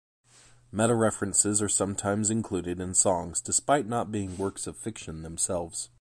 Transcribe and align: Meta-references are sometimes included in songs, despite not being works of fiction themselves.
Meta-references 0.71 1.61
are 1.61 1.69
sometimes 1.69 2.31
included 2.31 2.79
in 2.79 2.95
songs, 2.95 3.39
despite 3.39 3.85
not 3.85 4.11
being 4.11 4.35
works 4.35 4.65
of 4.65 4.75
fiction 4.75 5.21
themselves. 5.21 5.89